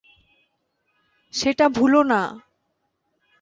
[1.33, 2.21] সেটা ভুলো না।